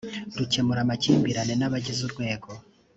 rukemura 0.37 0.79
amakimbirane 0.83 1.53
n 1.57 1.63
abagize 1.67 1.99
urwego 2.07 2.49